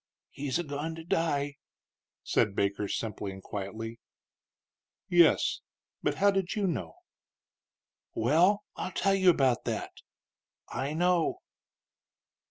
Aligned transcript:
"He's 0.31 0.57
a 0.57 0.63
goin' 0.63 0.95
to 0.95 1.03
die," 1.03 1.57
said 2.23 2.55
Baker, 2.55 2.87
simply 2.87 3.31
and 3.31 3.43
quietly. 3.43 3.99
"Yes; 5.07 5.59
but 6.01 6.15
how 6.15 6.31
do 6.31 6.43
you 6.59 6.65
know?" 6.65 6.95
"Well, 8.15 8.63
I'll 8.75 8.93
tell 8.93 9.13
you 9.13 9.29
about 9.29 9.65
that; 9.65 9.91
I 10.69 10.95
know." 10.95 11.41